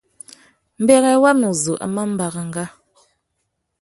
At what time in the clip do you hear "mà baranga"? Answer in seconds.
1.95-2.65